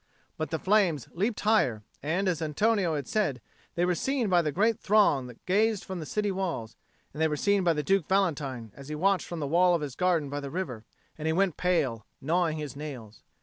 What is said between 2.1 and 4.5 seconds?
as Antonio had said, they were seen by